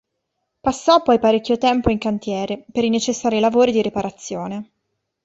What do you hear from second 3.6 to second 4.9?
di riparazione.